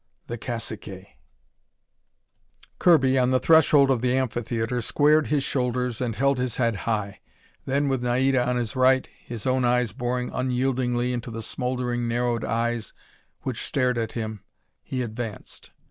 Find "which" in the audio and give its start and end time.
13.41-13.61